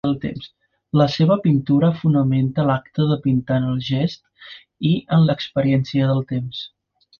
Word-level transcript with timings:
La 1.01 1.05
seva 1.15 1.35
pintura 1.43 1.89
fonamenta 1.99 2.65
l'acte 2.69 3.07
de 3.11 3.19
pintar 3.27 3.59
en 3.63 3.69
el 3.75 3.77
gest 3.91 4.51
i 4.93 4.97
en 5.19 5.31
l'experiència 5.31 6.11
del 6.15 6.27
temps. 6.37 6.67